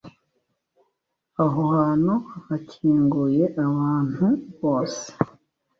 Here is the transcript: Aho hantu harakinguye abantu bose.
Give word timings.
Aho 1.43 1.61
hantu 1.75 2.13
harakinguye 2.33 3.43
abantu 3.65 4.25
bose. 4.59 5.05